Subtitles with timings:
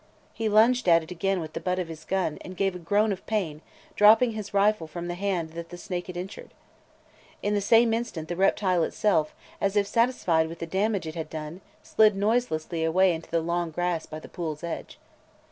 [0.33, 3.11] He lunged at it again with the butt of his gun and gave a groan
[3.11, 3.61] of pain,
[3.95, 6.55] dropping his rifle from the hand that the snake had injured.
[7.43, 11.29] In the same instant, the reptile itself, as if satisfied with the damage it had
[11.29, 14.97] done, slid noiselessly away into the long grass by the pool's edge.